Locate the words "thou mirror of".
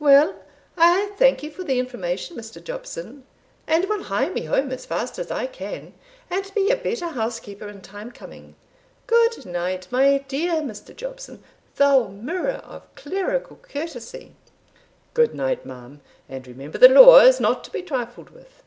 11.74-12.86